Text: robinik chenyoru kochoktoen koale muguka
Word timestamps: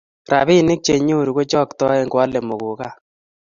robinik 0.31 0.79
chenyoru 0.85 1.31
kochoktoen 1.37 2.05
koale 2.11 2.39
muguka 2.47 2.87